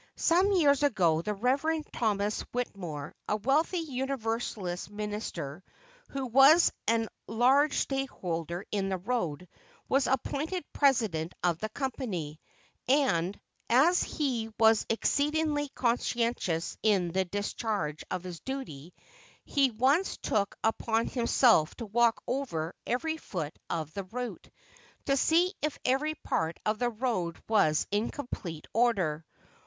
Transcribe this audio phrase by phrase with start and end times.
[0.15, 5.63] Some years ago, the Reverend Thomas Whittemore, a wealthy Universalist minister,
[6.09, 9.47] who was a large stockholder in the road,
[9.87, 12.39] was appointed president of the company;
[12.87, 18.95] and, as he was exceedingly conscientious in the discharge of his duty,
[19.45, 24.49] he once took upon himself to walk over every foot of the route,
[25.05, 29.23] to see if every part of the road was in complete order.